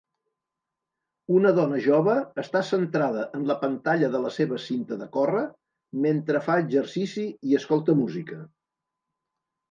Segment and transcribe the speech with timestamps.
[1.39, 2.13] Una dona jove
[2.43, 5.43] està centrada en la pantalla de la sevacinta de córrer
[6.07, 8.39] mentre fa exercici i escolta música.